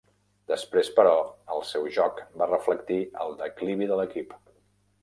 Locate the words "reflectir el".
2.53-3.39